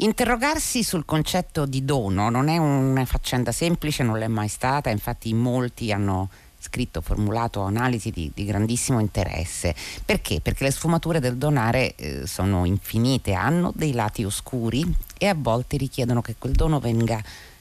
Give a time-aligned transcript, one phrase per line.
[0.00, 5.34] Interrogarsi sul concetto di dono non è una faccenda semplice, non l'è mai stata, infatti
[5.34, 9.74] molti hanno scritto, formulato analisi di, di grandissimo interesse.
[10.04, 10.40] Perché?
[10.40, 14.84] Perché le sfumature del donare eh, sono infinite, hanno dei lati oscuri
[15.18, 17.20] e a volte richiedono che quel dono venga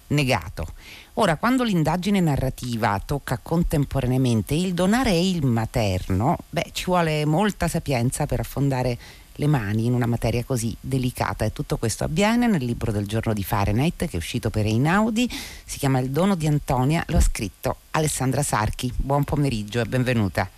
[0.09, 0.73] negato.
[1.15, 7.67] Ora, quando l'indagine narrativa tocca contemporaneamente il donare e il materno, beh, ci vuole molta
[7.67, 8.97] sapienza per affondare
[9.37, 13.33] le mani in una materia così delicata e tutto questo avviene nel libro del giorno
[13.33, 15.29] di Fahrenheit che è uscito per Einaudi,
[15.65, 18.91] si chiama Il dono di Antonia, lo ha scritto Alessandra Sarchi.
[18.95, 20.49] Buon pomeriggio e benvenuta.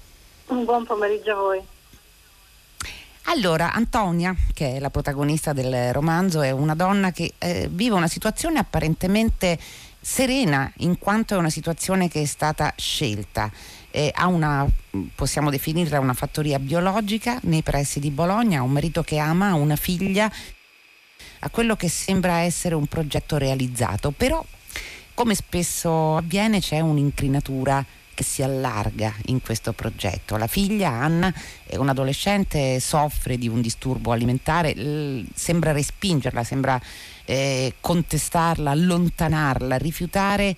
[0.47, 1.61] Un buon pomeriggio a voi.
[3.31, 8.07] Allora, Antonia, che è la protagonista del romanzo, è una donna che eh, vive una
[8.07, 9.59] situazione apparentemente
[10.01, 13.51] serena in quanto è una situazione che è stata scelta.
[13.91, 14.67] Eh, ha una,
[15.13, 19.75] possiamo definirla una fattoria biologica nei pressi di Bologna, ha un marito che ama, una
[19.75, 20.31] figlia,
[21.41, 24.43] ha quello che sembra essere un progetto realizzato, però
[25.13, 27.85] come spesso avviene c'è un'incrinatura
[28.19, 30.35] che si allarga in questo progetto.
[30.35, 34.75] La figlia Anna è un'adolescente, soffre di un disturbo alimentare,
[35.33, 36.81] sembra respingerla, sembra
[37.23, 40.53] eh, contestarla, allontanarla, rifiutare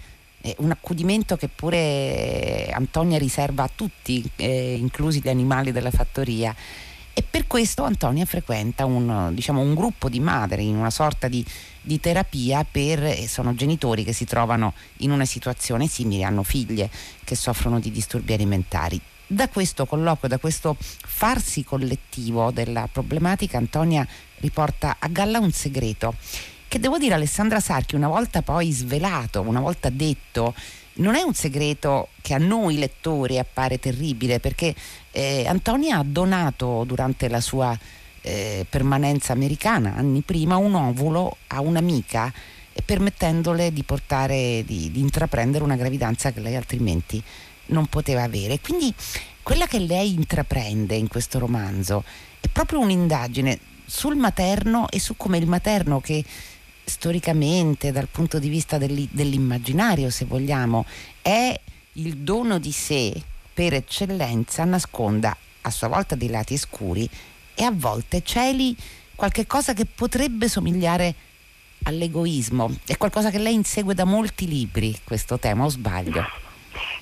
[0.57, 6.55] un accudimento che pure Antonia riserva a tutti, eh, inclusi gli animali della fattoria.
[7.13, 11.45] E per questo Antonia frequenta un, diciamo, un gruppo di madri in una sorta di,
[11.81, 16.89] di terapia per, sono genitori che si trovano in una situazione simile, hanno figlie
[17.23, 18.99] che soffrono di disturbi alimentari.
[19.25, 24.05] Da questo colloquio, da questo farsi collettivo della problematica, Antonia
[24.39, 26.15] riporta a galla un segreto
[26.71, 30.53] che devo dire Alessandra Sarchi una volta poi svelato, una volta detto,
[30.95, 34.73] non è un segreto che a noi lettori appare terribile perché
[35.11, 37.77] eh, Antonia ha donato durante la sua
[38.21, 42.31] eh, permanenza americana anni prima un ovulo a un'amica
[42.73, 47.21] eh, permettendole di portare, di, di intraprendere una gravidanza che lei altrimenti
[47.67, 48.59] non poteva avere.
[48.59, 48.93] Quindi
[49.43, 52.03] quella che lei intraprende in questo romanzo
[52.39, 56.23] è proprio un'indagine sul materno e su come il materno che
[56.83, 60.85] storicamente, dal punto di vista dell'immaginario, se vogliamo,
[61.21, 61.57] è
[61.93, 63.13] il dono di sé
[63.53, 67.09] per eccellenza, nasconda a sua volta dei lati scuri
[67.61, 68.75] e a volte celi
[69.15, 71.13] qualche cosa che potrebbe somigliare
[71.83, 72.71] all'egoismo.
[72.87, 76.25] È qualcosa che lei insegue da molti libri, questo tema, o sbaglio?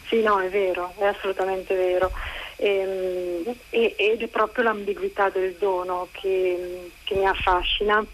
[0.10, 2.12] Sì, no, è vero, è assolutamente vero.
[2.58, 8.06] Ehm, ed è proprio l'ambiguità del dono che, che mi affascina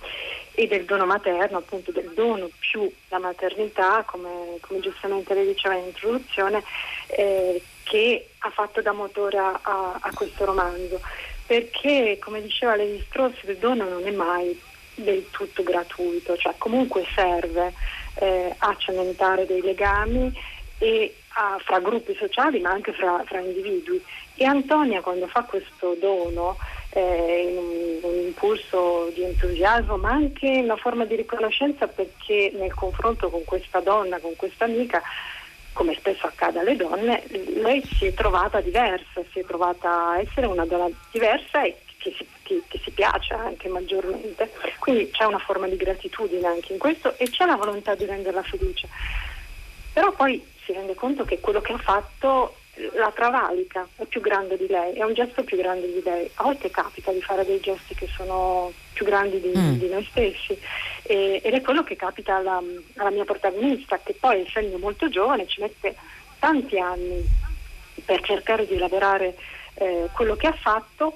[0.51, 5.73] e del dono materno, appunto del dono più la maternità, come, come giustamente lei diceva
[5.73, 6.63] in introduzione,
[7.07, 9.59] eh, che ha fatto da motore a,
[9.99, 11.01] a, questo romanzo.
[11.45, 14.59] Perché, come diceva Levi Strauss, il dono non è mai
[14.95, 17.73] del tutto gratuito, cioè comunque serve
[18.15, 20.33] eh, a cementare dei legami
[20.77, 24.01] e a, fra gruppi sociali ma anche fra, fra individui.
[24.35, 26.57] E Antonia quando fa questo dono
[26.89, 33.29] eh, un, un, impulso di entusiasmo, ma anche una forma di riconoscenza perché nel confronto
[33.29, 35.01] con questa donna, con questa amica,
[35.75, 37.21] come spesso accade alle donne,
[37.55, 42.15] lei si è trovata diversa, si è trovata a essere una donna diversa e che
[42.17, 44.49] si, che, che si piace anche maggiormente.
[44.79, 48.41] Quindi c'è una forma di gratitudine anche in questo e c'è la volontà di renderla
[48.43, 48.87] felice.
[49.91, 52.55] Però poi si rende conto che quello che ha fatto
[52.93, 56.31] la travalica, è più grande di lei, è un gesto più grande di lei.
[56.35, 59.73] A volte capita di fare dei gesti che sono più grandi di, mm.
[59.73, 60.57] di noi stessi
[61.03, 62.63] e, ed è quello che capita alla,
[62.95, 65.95] alla, mia protagonista che poi essendo molto giovane ci mette
[66.39, 67.23] tanti anni
[68.05, 69.35] per cercare di elaborare
[69.75, 71.13] eh, quello che ha fatto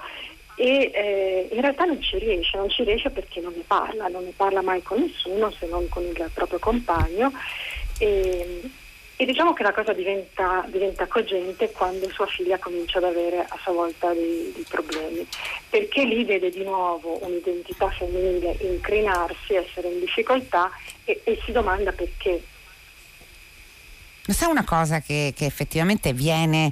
[0.56, 4.25] e eh, in realtà non ci riesce, non ci riesce perché non ne parla, non
[4.25, 7.31] ne parla mai con nessuno se non con il proprio compagno.
[7.97, 8.61] E,
[9.22, 13.59] e diciamo che la cosa diventa, diventa, cogente quando sua figlia comincia ad avere a
[13.62, 15.28] sua volta dei, dei, problemi,
[15.69, 20.72] perché lì vede di nuovo un'identità femminile incrinarsi, essere in difficoltà
[21.03, 22.41] e, e si domanda perché.
[24.26, 26.72] Sa una cosa che, che effettivamente viene,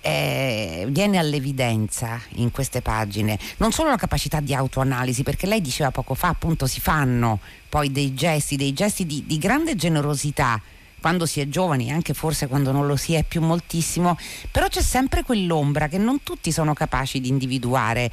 [0.00, 5.90] eh, viene all'evidenza in queste pagine, non solo la capacità di autoanalisi, perché lei diceva
[5.90, 10.62] poco fa appunto si fanno poi dei gesti, dei gesti di, di grande generosità
[11.00, 14.16] quando si è giovani, anche forse quando non lo si è più moltissimo,
[14.50, 18.10] però c'è sempre quell'ombra che non tutti sono capaci di individuare,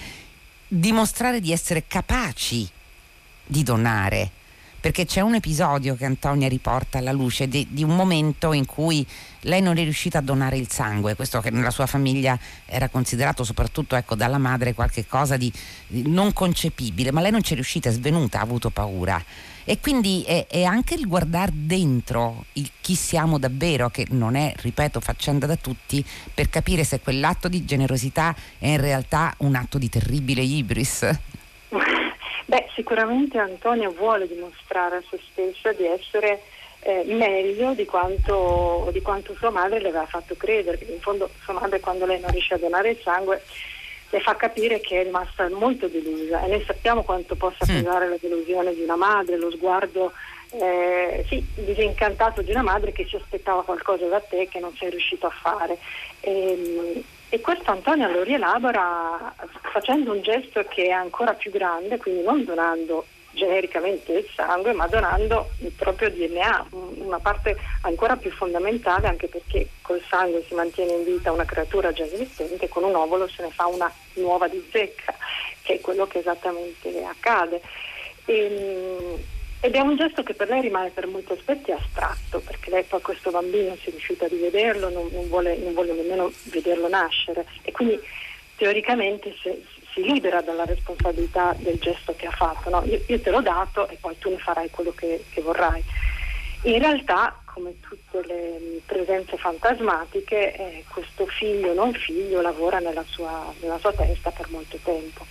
[0.67, 2.67] dimostrare di essere capaci
[3.45, 4.31] di donare.
[4.79, 9.05] Perché c'è un episodio che Antonia riporta alla luce di, di, un momento in cui
[9.41, 13.43] lei non è riuscita a donare il sangue, questo che nella sua famiglia era considerato
[13.43, 15.51] soprattutto ecco, dalla madre qualcosa di,
[15.87, 19.23] di non concepibile, ma lei non ci è riuscita, è svenuta, ha avuto paura.
[19.69, 24.53] E quindi è, è anche il guardare dentro il chi siamo davvero, che non è,
[24.55, 29.77] ripeto, faccenda da tutti, per capire se quell'atto di generosità è in realtà un atto
[29.77, 31.05] di terribile ibris.
[32.47, 36.41] Beh, sicuramente Antonia vuole dimostrare a se stessa di essere
[36.79, 41.55] eh, meglio di quanto, di quanto, sua madre le aveva fatto credere, in fondo sua
[41.55, 43.41] madre quando lei non riesce a donare il sangue
[44.09, 48.15] le fa capire che è rimasta molto delusa e noi sappiamo quanto possa pesare la
[48.17, 50.13] delusione di una madre, lo sguardo
[50.51, 54.91] eh, sì, disincantato di una madre che si aspettava qualcosa da te che non sei
[54.91, 55.77] riuscito a fare.
[56.21, 59.33] E, ehm, e questo Antonia lo rielabora
[59.71, 64.87] facendo un gesto che è ancora più grande, quindi non donando genericamente il sangue, ma
[64.87, 70.93] donando il proprio DNA, una parte ancora più fondamentale anche perché col sangue si mantiene
[70.93, 74.65] in vita una creatura già esistente, con un ovolo se ne fa una nuova di
[74.71, 75.13] zecca,
[75.61, 77.61] che è quello che esattamente accade.
[78.25, 79.19] E, ehm,
[79.59, 83.01] ed è un gesto che per lei rimane per molti aspetti astratto, perché lei poi
[83.01, 87.45] questo bambino si è riuscita a rivederlo, non, non, vuole, non vuole, nemmeno vederlo nascere
[87.63, 87.99] e quindi
[88.55, 89.63] teoricamente se,
[89.93, 92.69] si libera dalla responsabilità del gesto che ha fatto.
[92.69, 92.83] No?
[92.85, 95.83] Io, io, te l'ho dato e poi tu ne farai quello che, che vorrai.
[96.63, 103.51] In realtà, come tutte le presenze fantasmatiche, eh, questo figlio non figlio lavora nella sua,
[103.61, 105.25] nella sua testa per molto tempo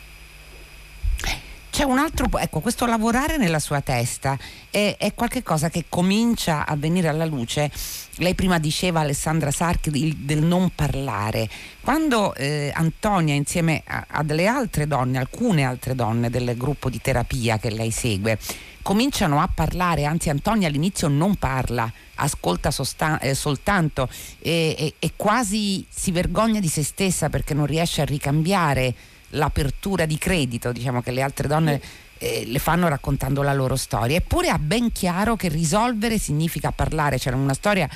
[1.77, 4.39] c'è un altro, ecco, questo lavorare nella sua testa
[4.71, 7.71] è, è qualcosa che comincia a venire alla luce.
[8.15, 11.47] Lei prima diceva, Alessandra Sarchi, del, del non parlare.
[11.83, 16.99] Quando eh, Antonia, insieme a, a delle altre donne, alcune altre donne del gruppo di
[16.99, 18.39] terapia che lei segue,
[18.81, 24.09] cominciano a parlare, anzi Antonia all'inizio non parla, ascolta sostan- eh, soltanto
[24.39, 28.95] e, e, e quasi si vergogna di se stessa perché non riesce a ricambiare
[29.31, 31.81] l'apertura di credito, diciamo che le altre donne
[32.19, 34.17] eh, le fanno raccontando la loro storia.
[34.17, 37.19] Eppure ha ben chiaro che risolvere significa parlare.
[37.19, 37.89] C'era una storia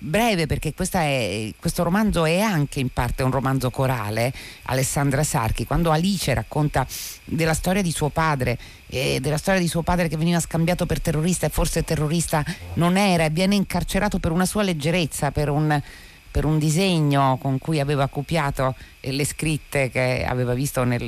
[0.00, 4.32] breve perché è, questo romanzo è anche in parte un romanzo corale,
[4.64, 6.86] Alessandra Sarchi, quando Alice racconta
[7.24, 11.00] della storia di suo padre, eh, della storia di suo padre che veniva scambiato per
[11.00, 12.44] terrorista e forse terrorista
[12.74, 15.80] non era e viene incarcerato per una sua leggerezza, per un
[16.30, 21.02] per un disegno con cui aveva copiato le scritte che aveva visto nel,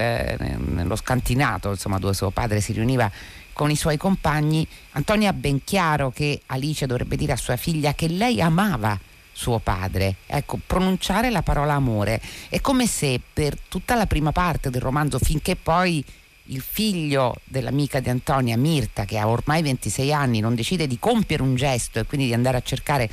[0.59, 3.11] nello scantinato, insomma, dove suo padre si riuniva
[3.53, 7.95] con i suoi compagni, Antonia ha ben chiaro che Alice dovrebbe dire a sua figlia
[7.95, 8.99] che lei amava
[9.33, 10.17] suo padre.
[10.27, 15.19] Ecco, pronunciare la parola amore è come se per tutta la prima parte del romanzo,
[15.19, 16.05] finché poi
[16.45, 21.43] il figlio dell'amica di Antonia, Mirta, che ha ormai 26 anni, non decide di compiere
[21.43, 23.11] un gesto e quindi di andare a cercare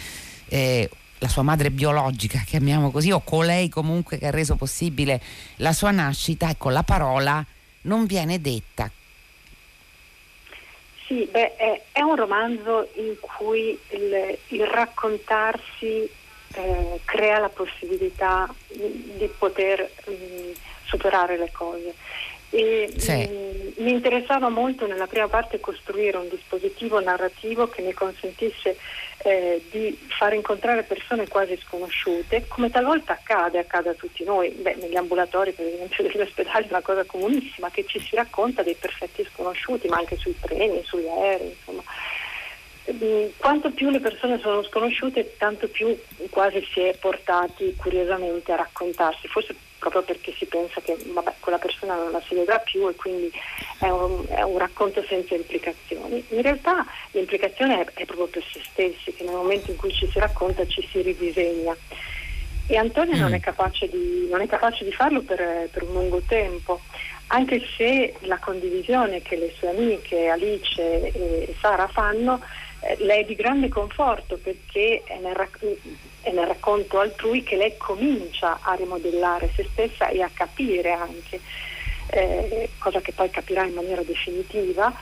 [0.48, 5.22] eh, la sua madre biologica, chiamiamo così, o colei comunque che ha reso possibile
[5.58, 7.44] la sua nascita, ecco, la parola
[7.82, 8.90] non viene detta.
[11.06, 16.10] Sì, beh, è, è un romanzo in cui il, il raccontarsi
[16.54, 20.52] eh, crea la possibilità di, di poter mh, mm,
[20.86, 21.96] superare le cose.
[22.50, 23.12] E, sì.
[23.12, 28.78] mh, mm, mi interessava molto nella prima parte costruire un dispositivo narrativo che mi consentisse
[29.24, 34.76] eh, di far incontrare persone quasi sconosciute, come talvolta accade, accade a tutti noi, Beh,
[34.76, 38.76] negli ambulatori per esempio degli ospedali è una cosa comunissima che ci si racconta dei
[38.76, 41.84] perfetti sconosciuti, ma anche sui treni, sugli aerei, insomma.
[42.90, 45.98] Mm, quanto più le persone sono sconosciute, tanto più
[46.30, 51.58] quasi si è portati curiosamente a raccontarsi, forse proprio perché si pensa che vabbè, quella
[51.58, 53.32] persona non la si vedrà più e quindi
[53.80, 56.24] è un, è un racconto senza implicazioni.
[56.30, 60.08] In realtà l'implicazione è, è, proprio per se stessi, che nel momento in cui ci
[60.08, 61.76] si racconta ci si ridisegna.
[62.70, 63.20] E Antonio mm.
[63.20, 63.40] non, è
[63.88, 66.82] di, non, è capace di, farlo per, per un lungo tempo,
[67.28, 72.42] anche se la condivisione che le sue amiche Alice e Sara fanno
[72.98, 75.36] le è di grande conforto perché è nel,
[76.22, 81.40] è nel, racconto altrui che lei comincia a rimodellare se stessa e a capire anche,
[82.12, 84.94] eh, cosa che poi capirà in maniera definitiva,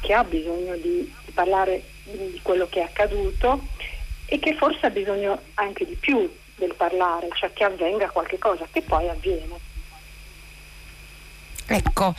[0.00, 3.66] che ha bisogno di, di parlare di quello che è accaduto
[4.26, 8.66] e che forse ha bisogno anche di più del parlare, cioè che avvenga qualche cosa
[8.70, 9.72] che poi avviene.
[11.66, 12.14] Ecco,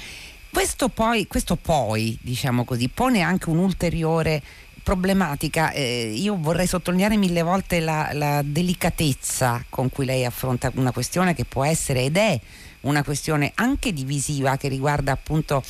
[0.51, 4.41] questo poi, questo poi diciamo così, pone anche un ulteriore
[4.85, 5.71] problematica.
[5.71, 11.33] Eh, io vorrei sottolineare mille volte la, la, delicatezza con cui lei affronta una questione
[11.33, 12.39] che può essere ed è
[12.81, 15.63] una questione anche divisiva che riguarda appunto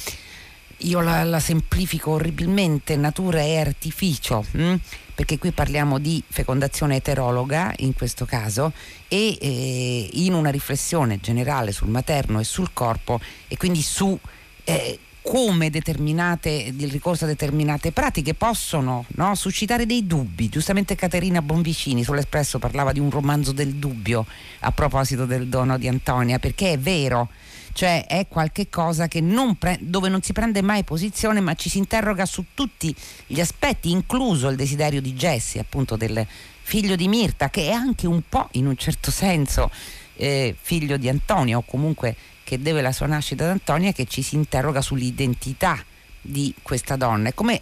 [0.80, 4.62] io la, la, semplifico orribilmente, natura e artificio, mh?
[4.62, 4.80] Hm?
[5.16, 8.74] perché qui parliamo di fecondazione eterologa in questo caso
[9.08, 14.20] e eh, in una riflessione generale sul materno e sul corpo e quindi su
[14.66, 20.50] eh, come determinate, il ricorso a determinate pratiche possono no, suscitare dei dubbi.
[20.50, 24.26] Giustamente Caterina Bonvicini sull'Espresso parlava di un romanzo del dubbio
[24.60, 27.30] a proposito del dono di Antonia, perché è vero
[27.74, 32.46] cioè è qualcosa pre- dove non si prende mai posizione ma ci si interroga su
[32.54, 32.96] tutti
[33.28, 36.26] gli aspetti, incluso il desiderio di Jesse, appunto del
[36.62, 39.70] figlio di Mirta, che è anche un po' in un certo senso
[40.16, 42.16] eh, figlio di Antonia o comunque
[42.46, 45.84] che deve la sua nascita ad Antonia, che ci si interroga sull'identità
[46.22, 47.30] di questa donna.
[47.30, 47.62] E come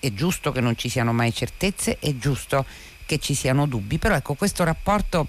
[0.00, 2.64] è giusto che non ci siano mai certezze, è giusto
[3.04, 5.28] che ci siano dubbi, però ecco questo rapporto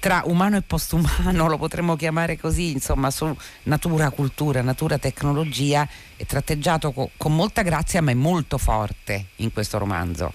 [0.00, 6.24] tra umano e postumano, lo potremmo chiamare così, insomma, su natura, cultura, natura, tecnologia, è
[6.24, 10.32] tratteggiato co- con molta grazia ma è molto forte in questo romanzo.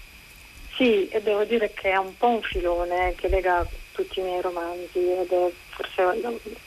[0.77, 4.41] Sì, e devo dire che è un po' un filone che lega tutti i miei
[4.41, 6.21] romanzi ed è forse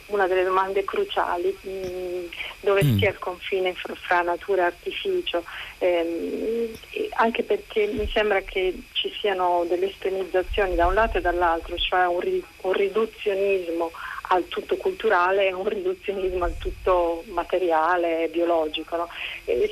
[0.07, 2.25] una delle domande cruciali, mh, mm,
[2.61, 2.99] dove mm.
[2.99, 5.45] sia il confine fra, fra natura e artificio,
[5.79, 6.69] ehm,
[7.17, 12.07] anche perché mi sembra che ci siano delle estremizzazioni da un lato e dall'altro, cioè
[12.07, 13.91] un, ri, un riduzionismo
[14.29, 18.97] al tutto culturale e un riduzionismo al tutto materiale e biologico.
[18.97, 19.09] No?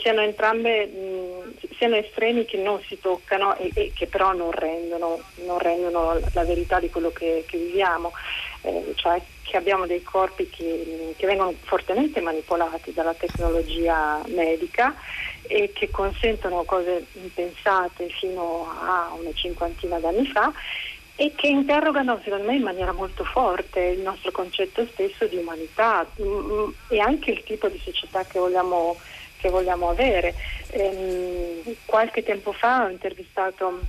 [0.00, 5.20] Siano entrambe mh, siano estremi che non si toccano e, e che però non rendono,
[5.44, 8.12] non rendono, la verità di quello che, che viviamo,
[8.62, 14.94] eh, cioè che abbiamo dei corpi che, che vengono fortemente manipolati dalla tecnologia medica
[15.42, 20.52] e che consentono cose impensate fino a una cinquantina d'anni fa
[21.16, 26.06] e che interrogano secondo me in maniera molto forte il nostro concetto stesso di umanità
[26.20, 28.96] mm, mm, e anche il tipo di società che vogliamo,
[29.38, 30.34] che vogliamo avere.
[30.70, 33.80] Ehm, qualche tempo fa ho intervistato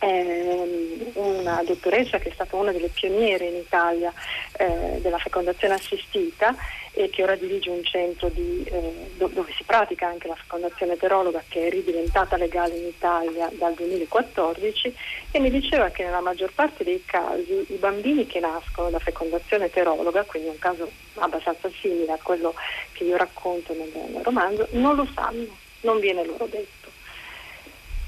[0.00, 4.12] ehm, una dottoressa che è stata una delle pioniere in Italia
[4.56, 6.54] eh, della fecondazione assistita
[6.92, 11.42] e che ora dirige un centro di, eh, dove si pratica anche la fecondazione eterologa
[11.46, 14.94] che è ridiventata legale in Italia dal 2014
[15.30, 19.66] e mi diceva che nella maggior parte dei casi i bambini che nascono da fecondazione
[19.66, 22.54] eterologa, quindi un caso abbastanza simile a quello
[22.92, 25.46] che io racconto nel, nel romanzo, non lo sanno,
[25.82, 26.88] non viene loro detto.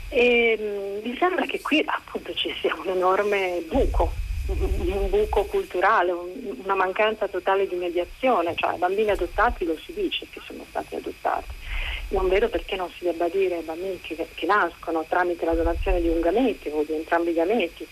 [0.09, 6.11] E mm, mi sembra che qui appunto ci sia un enorme buco un buco culturale,
[6.13, 11.55] una mancanza totale di mediazione, cioè bambini adottati lo si dice che sono stati adottati.
[12.09, 16.01] Non vedo perché non si debba dire ai bambini che, che nascono tramite la donazione
[16.01, 17.87] di un gamete o di entrambi i gameti,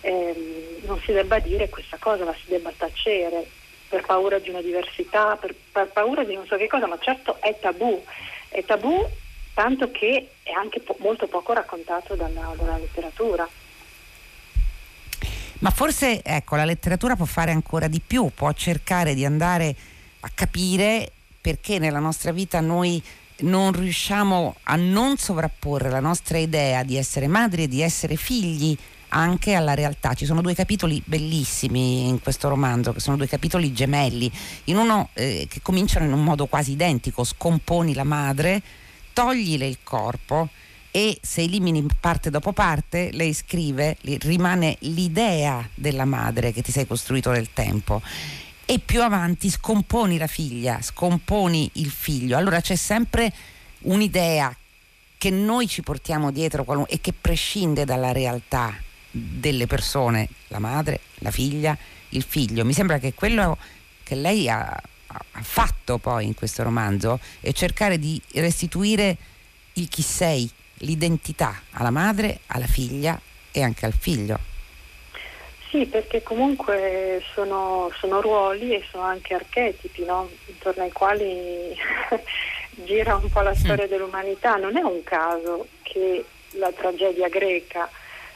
[0.00, 3.46] ehm, non si debba dire questa cosa, la si debba tacere
[3.88, 7.36] per paura di una diversità, per, per paura di non so che cosa, ma certo
[7.40, 8.02] è tabù,
[8.48, 9.06] è tabù
[9.52, 13.48] tanto che è anche po- molto poco raccontato dalla, dalla letteratura.
[15.64, 19.74] Ma forse ecco, la letteratura può fare ancora di più, può cercare di andare
[20.20, 23.02] a capire perché nella nostra vita noi
[23.38, 28.76] non riusciamo a non sovrapporre la nostra idea di essere madri e di essere figli
[29.08, 30.12] anche alla realtà.
[30.12, 34.30] Ci sono due capitoli bellissimi in questo romanzo, che sono due capitoli gemelli,
[34.64, 38.60] in uno eh, che cominciano in un modo quasi identico, scomponi la madre,
[39.14, 40.50] toglile il corpo
[40.96, 46.86] e se elimini parte dopo parte, lei scrive, rimane l'idea della madre che ti sei
[46.86, 48.00] costruito nel tempo.
[48.64, 52.36] E più avanti scomponi la figlia, scomponi il figlio.
[52.36, 53.32] Allora c'è sempre
[53.80, 54.56] un'idea
[55.18, 58.72] che noi ci portiamo dietro e che prescinde dalla realtà
[59.10, 61.76] delle persone, la madre, la figlia,
[62.10, 62.64] il figlio.
[62.64, 63.58] Mi sembra che quello
[64.04, 69.16] che lei ha, ha fatto poi in questo romanzo è cercare di restituire
[69.72, 70.48] il chi sei,
[70.84, 74.52] l'identità alla madre, alla figlia e anche al figlio.
[75.74, 80.30] Sì, perché comunque sono, sono ruoli e sono anche archetipi, no?
[80.46, 81.76] intorno ai quali
[82.84, 83.88] gira un po' la storia mm.
[83.88, 84.54] dell'umanità.
[84.54, 87.90] Non è un caso che la tragedia greca,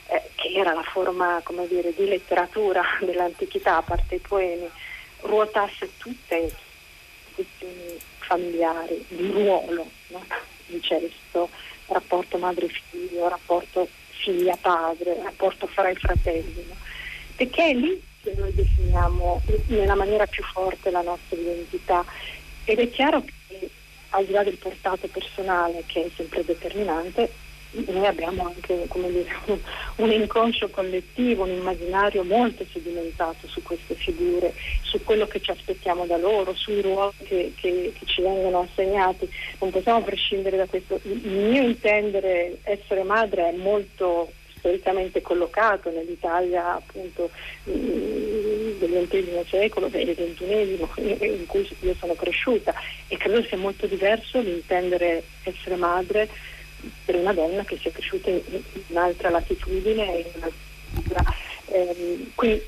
[0.08, 4.68] eh, che era la forma dire, di letteratura dell'antichità, a parte i poemi,
[5.20, 6.50] ruotasse tutte in
[7.34, 10.24] questioni familiari, di ruolo, no?
[10.66, 11.48] di cesto,
[11.88, 16.74] rapporto madre-figlio, rapporto figlia-padre, rapporto fra i fratelli, no?
[17.36, 22.04] perché è lì che noi definiamo nella maniera più forte la nostra identità
[22.64, 23.70] ed è chiaro che
[24.10, 27.30] al di là del portato personale che è sempre determinante,
[27.70, 29.26] noi abbiamo anche dire,
[29.96, 36.06] un inconscio collettivo, un immaginario molto sedimentato su queste figure, su quello che ci aspettiamo
[36.06, 39.28] da loro, sui ruoli che, che, che ci vengono assegnati.
[39.60, 40.98] Non possiamo prescindere da questo.
[41.02, 47.30] Il mio intendere essere madre è molto storicamente collocato nell'Italia appunto
[47.62, 50.86] del XX secolo del XXI
[51.24, 52.74] in cui io sono cresciuta
[53.06, 56.28] e credo sia molto diverso l'intendere essere madre
[57.04, 58.42] per una donna che sia cresciuta in,
[58.88, 60.04] un'altra latitudine.
[60.04, 61.34] In un'altra,
[61.66, 62.62] ehm, quindi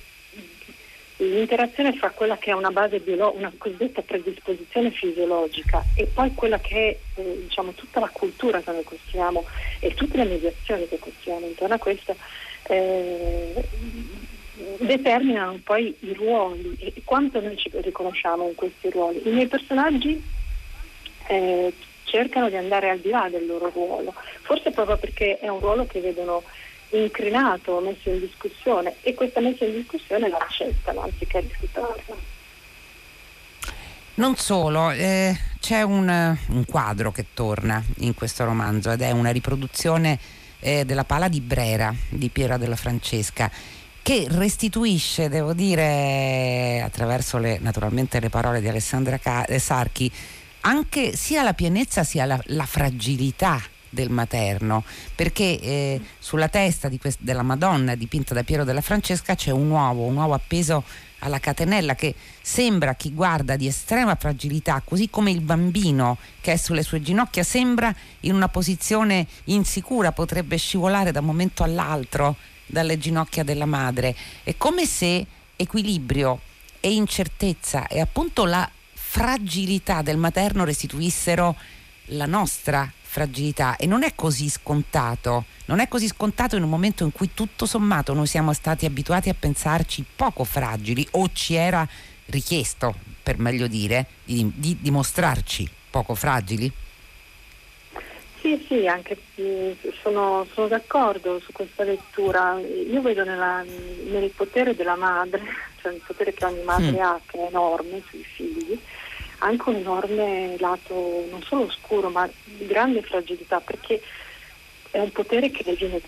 [1.17, 6.59] l'interazione fra quella che è una base biologica, una cosiddetta predisposizione fisiologica e poi quella
[6.59, 9.45] che è eh, diciamo, tutta la cultura che noi costruiamo
[9.81, 12.17] e tutte le mediazioni che costruiamo intorno a questo
[12.69, 13.69] eh,
[14.79, 19.21] determinano poi i ruoli e quanto noi ci riconosciamo in questi ruoli.
[19.27, 20.23] I miei personaggi
[21.29, 21.73] eh,
[22.11, 24.13] cercano di andare al di là del loro ruolo,
[24.43, 26.43] forse proprio perché è un ruolo che vedono
[26.91, 32.39] incrinato, messo in discussione e questa messa in discussione la accettano anziché rifiutarla.
[34.15, 39.31] Non solo, eh, c'è un, un, quadro che torna in questo romanzo ed è una
[39.31, 40.19] riproduzione
[40.59, 43.51] eh, della pala di Brera di Piera della Francesca
[44.03, 49.19] che restituisce, devo dire, attraverso le, naturalmente le parole di Alessandra
[49.59, 50.11] Sarchi,
[50.61, 57.19] anche sia la pienezza sia la, la fragilità del materno, perché eh, sulla testa quest-
[57.21, 60.85] della Madonna dipinta da Piero della Francesca c'è un uovo, un uovo appeso
[61.19, 66.57] alla catenella che sembra chi guarda di estrema fragilità, così come il bambino che è
[66.57, 72.97] sulle sue ginocchia sembra in una posizione insicura, potrebbe scivolare da un momento all'altro dalle
[72.97, 74.15] ginocchia della madre.
[74.45, 75.27] È come se
[75.57, 76.41] equilibrio
[76.79, 78.71] e incertezza e appunto la
[79.13, 81.57] fragilità del materno restituissero
[82.13, 87.03] la nostra fragilità e non è così scontato, non è così scontato in un momento
[87.03, 91.85] in cui tutto sommato noi siamo stati abituati a pensarci poco fragili o ci era
[92.27, 96.73] richiesto, per meglio dire, di, di dimostrarci poco fragili.
[98.41, 99.19] Sì, sì, anche
[100.03, 102.59] sono, sono, d'accordo su questa lettura.
[102.59, 105.43] Io vedo nella, nel potere della madre,
[105.81, 107.01] cioè il potere che ogni madre mm.
[107.01, 108.79] ha, che è enorme sui figli,
[109.39, 114.01] anche un enorme lato non solo oscuro, ma di grande fragilità, perché
[114.91, 116.01] è un potere che le viene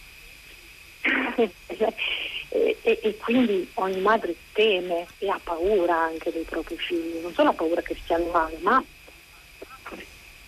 [1.34, 7.32] e, e, e, quindi ogni madre teme e ha paura anche dei propri figli, non
[7.32, 8.84] solo ha paura che stiano male, ma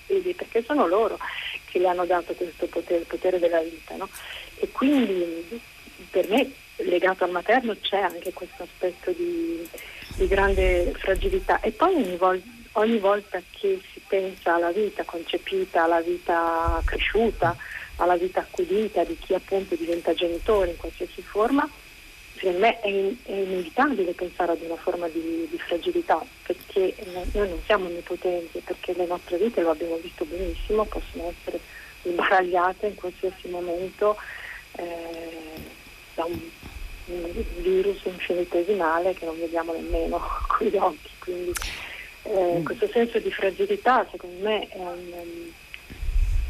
[0.06, 1.18] perché sono loro
[1.64, 3.96] che le hanno dato questo potere, il potere della vita.
[3.96, 4.08] No?
[4.56, 5.60] E quindi
[6.10, 9.66] per me legato al materno c'è anche questo aspetto di,
[10.16, 11.60] di grande fragilità.
[11.60, 17.56] E poi ogni, vol- ogni, volta che si pensa alla vita concepita, alla vita cresciuta,
[17.96, 21.68] alla vita accudita di chi appunto diventa genitore in qualsiasi forma,
[22.36, 26.94] secondo me è, in, è, inevitabile pensare ad una forma di, di, fragilità perché
[27.32, 31.60] noi non siamo onnipotenti, perché le nostre vite, lo abbiamo visto benissimo, possono essere
[32.02, 34.16] sbaragliate in qualsiasi momento
[34.76, 35.72] eh,
[36.14, 36.38] da un,
[37.06, 41.10] virus infinitesimale che non vediamo nemmeno con gli occhi.
[41.18, 41.52] Quindi
[42.22, 42.64] eh, mm.
[42.64, 45.12] questo senso di fragilità secondo me è un,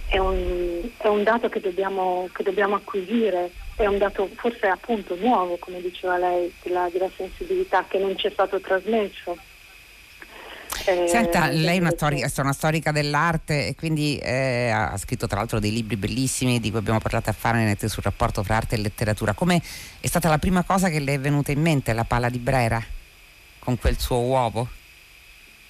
[0.08, 5.16] è un, è un dato che dobbiamo, che dobbiamo acquisire è un dato forse appunto
[5.16, 9.36] nuovo, come diceva lei, della, della sensibilità che non ci è stato trasmesso.
[10.86, 15.26] Eh, Senta, lei è una, storica, è una storica dell'arte e quindi eh, ha scritto
[15.26, 18.74] tra l'altro dei libri bellissimi di cui abbiamo parlato a Fahrenheit sul rapporto fra arte
[18.74, 19.32] e letteratura.
[19.32, 19.62] Come
[20.00, 22.82] è stata la prima cosa che le è venuta in mente la pala di Brera
[23.58, 24.68] con quel suo uovo?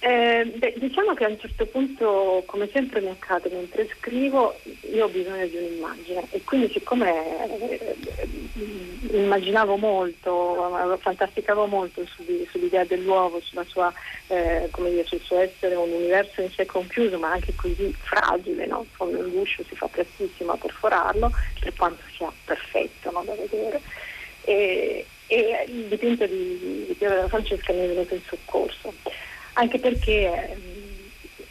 [0.07, 4.59] Eh, beh, diciamo che a un certo punto, come sempre mi accade mentre scrivo,
[4.91, 7.11] io ho bisogno di un'immagine e quindi siccome
[7.49, 7.95] eh,
[9.09, 13.91] immaginavo molto, fantasticavo molto su, sull'idea dell'uovo, sua,
[14.27, 18.85] eh, dire, sul suo essere un universo in sé compiuto ma anche così fragile, no?
[18.97, 23.23] come un guscio si fa prestissimo a perforarlo, per quanto sia perfetto no?
[23.23, 23.81] da vedere.
[24.43, 28.93] E, e il dipinto di, di Piero della Francesca mi è venuto in soccorso
[29.55, 30.57] anche perché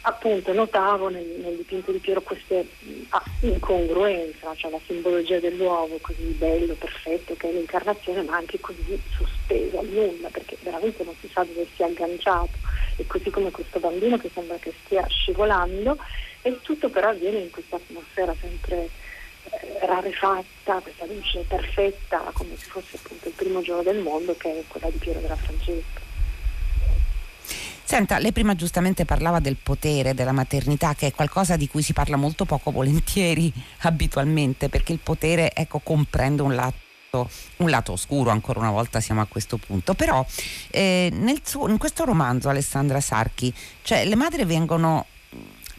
[0.07, 2.67] appunto notavo nel, nel, dipinto di Piero queste
[3.09, 8.99] ah, incongruenze, cioè la simbologia dell'uovo così bello, perfetto che è l'incarnazione, ma anche così
[9.17, 12.51] sospeso al nulla, perché veramente non si sa dove sia agganciato,
[12.97, 15.97] e così come questo bambino che sembra che stia scivolando,
[16.43, 18.87] e tutto però avviene in questa atmosfera sempre
[19.49, 24.59] eh, rarefatta, questa luce perfetta, come se fosse appunto il primo giorno del mondo, che
[24.59, 26.04] è quella di Piero della Francesca.
[27.87, 31.93] Senta, lei prima giustamente parlava del potere della maternità, che è qualcosa di cui si
[31.93, 36.83] parla molto poco volentieri abitualmente, perché il potere ecco, comprende un lato
[37.57, 40.25] un lato oscuro, ancora una volta siamo a questo punto, però
[40.69, 45.05] eh, suo, in questo romanzo Alessandra Sarchi, cioè le madri vengono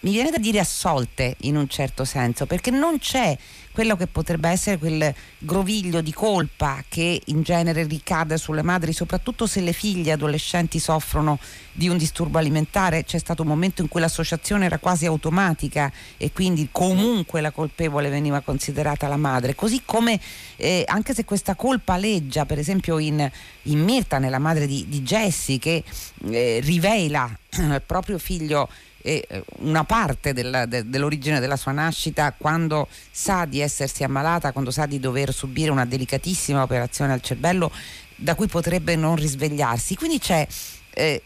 [0.07, 3.37] mi viene da dire assolte in un certo senso, perché non c'è
[3.73, 9.49] quello che potrebbe essere quel groviglio di colpa che in genere ricade sulle madri, soprattutto
[9.49, 11.41] se le figlie adolescenti soffrono
[11.73, 13.05] di un disturbo alimentare.
[13.05, 18.09] C'è stato un momento in cui l'associazione era quasi automatica e quindi comunque la colpevole
[18.09, 19.57] veniva considerata la madre.
[19.57, 20.21] Così come
[20.55, 23.29] eh, anche se questa colpa aleggia, per esempio in,
[23.63, 25.83] in Mirta, nella madre di, di Jessie, che
[26.31, 28.69] eh, rivela al proprio figlio
[29.07, 34.73] eh, una parte della, de, dell'origine della sua nascita quando sa di essersi ammalata, quando
[34.73, 37.71] sa di dover subire una delicatissima operazione al cervello
[38.17, 39.95] da cui potrebbe non risvegliarsi.
[39.95, 40.47] Quindi c'è
[40.91, 41.23] eh,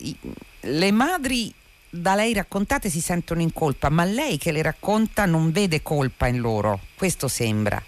[0.60, 1.52] le madri
[1.88, 6.26] da lei raccontate si sentono in colpa, ma lei che le racconta non vede colpa
[6.26, 7.82] in loro, questo sembra.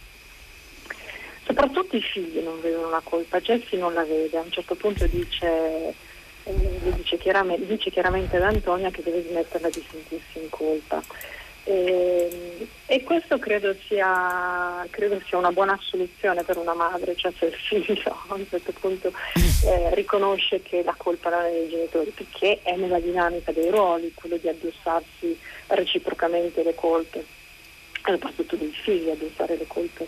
[1.45, 5.07] Soprattutto i figli non vedono la colpa, Jessie non la vede, a un certo punto
[5.07, 5.95] dice
[6.45, 11.03] dice, chiaramente, dice, chiaramente, ad Antonia che deve smetterla di sentirsi in colpa.
[11.65, 17.47] E, e questo credo sia, credo sia, una buona soluzione per una madre, cioè se
[17.47, 19.13] il figlio a un certo punto
[19.67, 24.13] eh, riconosce che la colpa non è dei genitori, perché è nella dinamica dei ruoli
[24.13, 27.25] quello di addossarsi reciprocamente le colpe,
[28.05, 30.07] soprattutto dei figli addossare le colpe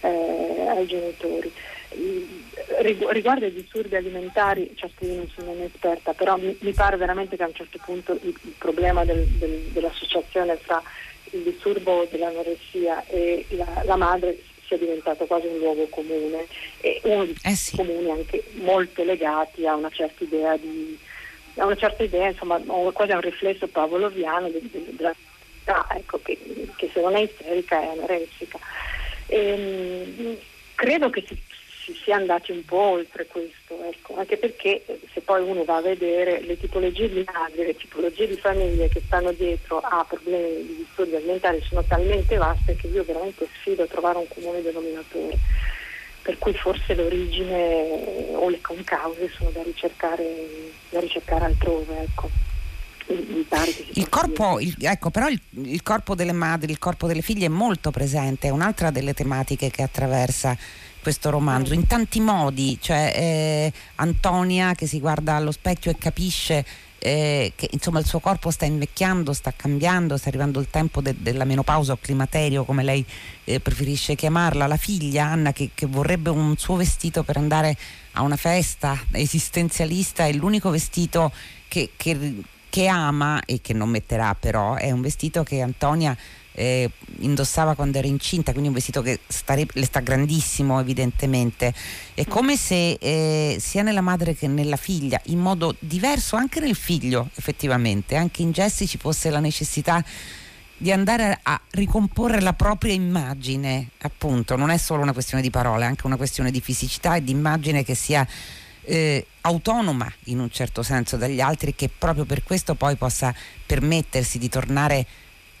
[0.00, 1.52] eh, ai genitori
[3.12, 7.42] riguardo ai disturbi alimentari, certo io non sono un'esperta, però mi, mi, pare veramente che
[7.42, 10.82] a un certo punto il, il problema del, del, dell'associazione fra
[11.30, 16.46] il disturbo dell'anoressia e la, la, madre sia diventato quasi un luogo comune
[16.80, 17.76] e uno di eh sì.
[17.76, 20.98] comuni anche molto legati a una certa idea di
[21.56, 22.58] a una certa idea, insomma,
[22.92, 25.14] quasi a un riflesso pavloviano della
[25.66, 26.36] ah, ecco, che,
[26.76, 28.58] che, se non è isterica è anoressica.
[29.26, 30.36] E, ehm,
[30.74, 31.36] credo che si,
[31.84, 35.76] si sia andati un po' oltre questo, ecco, anche perché eh, se poi uno va
[35.76, 40.66] a vedere le tipologie di madri, le tipologie di famiglie che stanno dietro a problemi
[40.66, 45.36] di disturbi alimentari sono talmente vaste che io veramente sfido a trovare un comune denominatore.
[46.22, 52.00] Per cui forse l'origine o le concause sono da ricercare, da ricercare altrove.
[52.00, 52.30] Ecco.
[53.92, 57.50] Il corpo, il, ecco, però il, il, corpo delle madri, il corpo delle figlie è
[57.50, 60.56] molto presente, è un'altra delle tematiche che attraversa
[61.04, 66.64] questo romanzo in tanti modi, cioè eh, Antonia che si guarda allo specchio e capisce
[66.98, 71.14] eh, che insomma il suo corpo sta invecchiando, sta cambiando, sta arrivando il tempo de-
[71.18, 73.04] della menopausa o climaterio come lei
[73.44, 77.76] eh, preferisce chiamarla, la figlia Anna che, che, vorrebbe un suo vestito per andare
[78.12, 81.30] a una festa esistenzialista e l'unico vestito
[81.68, 82.36] che, che,
[82.74, 86.16] che ama e che non metterà però è un vestito che Antonia
[86.50, 91.72] eh, indossava quando era incinta, quindi un vestito che stare, le sta grandissimo evidentemente.
[92.14, 96.74] È come se eh, sia nella madre che nella figlia, in modo diverso anche nel
[96.74, 100.04] figlio effettivamente, anche in Jessie ci fosse la necessità
[100.76, 105.84] di andare a ricomporre la propria immagine, appunto, non è solo una questione di parole,
[105.84, 108.26] è anche una questione di fisicità e di immagine che sia
[108.84, 113.34] eh, autonoma in un certo senso dagli altri che proprio per questo poi possa
[113.66, 115.06] permettersi di tornare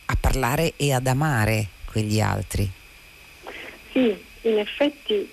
[0.06, 2.68] a parlare e ad amare quegli altri.
[3.92, 5.30] Sì, in effetti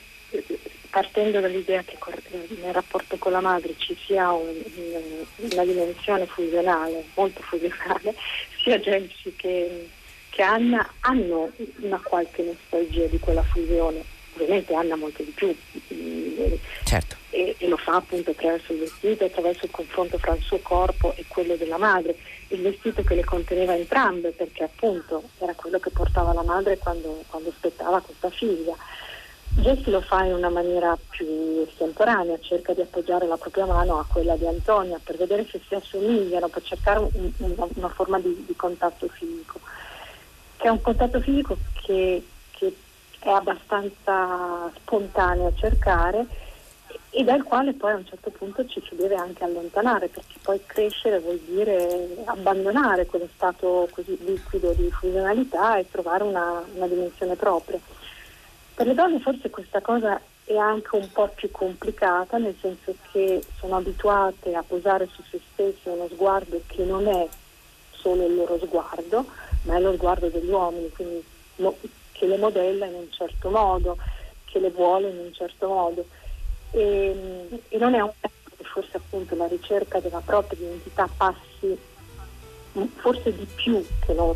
[0.89, 1.97] partendo dall'idea che
[2.62, 4.54] nel rapporto con la madre ci sia un,
[5.36, 8.13] una dimensione fusionale, molto fusionale,
[8.62, 9.89] sia Gelsi che,
[10.30, 15.54] che Anna hanno una qualche nostalgia di quella fusione ovviamente Anna molto di più
[16.84, 17.15] certo.
[17.30, 21.13] e, e, lo fa appunto attraverso il vestito, attraverso il confronto fra il suo corpo
[21.15, 22.15] e quello della madre,
[22.49, 27.23] il vestito che le conteneva entrambe perché appunto era quello che portava la madre quando,
[27.27, 28.75] quando aspettava questa figlia.
[29.54, 34.06] Jessie lo fa in una maniera più estemporanea, cerca di appoggiare la propria mano a
[34.08, 38.45] quella di Antonia per vedere se si assomigliano, per cercare un, una, una, forma di,
[38.47, 39.60] di contatto fisico,
[40.56, 42.23] che è un contatto fisico che
[43.21, 46.25] è abbastanza spontaneo a cercare
[47.12, 50.60] e dal quale poi a un certo punto ci si deve anche allontanare perché poi
[50.65, 57.36] crescere vuol dire abbandonare quello stato così liquido di fusionalità e trovare una, una dimensione
[57.36, 57.79] propria.
[58.73, 63.43] Per le donne forse questa cosa è anche un po' più complicata nel senso che
[63.60, 67.27] sono abituate a posare su se stesse uno sguardo che non è
[67.91, 69.25] solo il loro sguardo
[69.63, 71.23] ma è lo sguardo degli uomini, quindi
[71.57, 71.75] no,
[72.21, 73.97] che le modella in un certo modo,
[74.45, 76.05] che le vuole in un certo modo.
[76.69, 81.89] E, e non è un che forse appunto la ricerca della propria identità passi
[82.95, 84.34] forse di più che non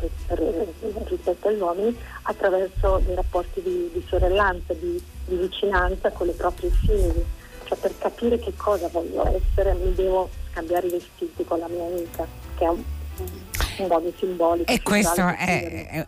[1.06, 6.70] rispetto agli uomini attraverso dei rapporti di, di sorellanza, di, di, vicinanza con le proprie
[6.72, 7.24] figlie.
[7.64, 11.86] Cioè per capire che cosa voglio essere mi devo scambiare i vestiti con la mia
[11.86, 12.84] amica, che è un,
[13.78, 14.70] un modo simbolico.
[14.70, 16.06] E questo è,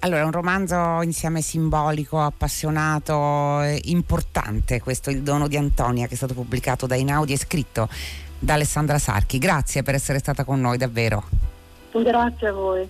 [0.00, 6.16] allora, è un romanzo insieme simbolico, appassionato, importante, questo Il dono di Antonia che è
[6.16, 7.88] stato pubblicato da Inaudi e scritto
[8.38, 9.38] da Alessandra Sarchi.
[9.38, 11.24] Grazie per essere stata con noi davvero.
[11.92, 12.88] Grazie a voi.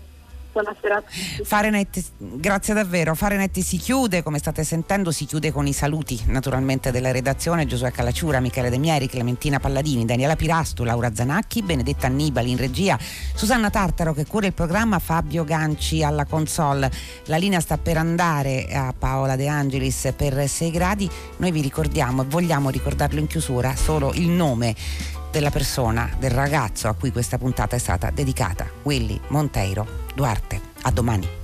[0.51, 1.03] Buonasera.
[1.45, 3.15] Farenet, grazie davvero.
[3.15, 7.91] Farenetti si chiude, come state sentendo, si chiude con i saluti naturalmente della redazione Giosuè
[7.91, 13.71] Calacciura, Michele De Mieri, Clementina Palladini, Daniela Pirastu, Laura Zanacchi, Benedetta Annibali in regia, Susanna
[13.71, 16.91] Tartaro che cura il programma, Fabio Ganci alla console.
[17.27, 21.09] La linea sta per andare a Paola De Angelis per 6 gradi.
[21.37, 24.75] Noi vi ricordiamo e vogliamo ricordarlo in chiusura solo il nome
[25.31, 30.61] della persona, del ragazzo a cui questa puntata è stata dedicata, Willy Monteiro Duarte.
[30.83, 31.38] A domani.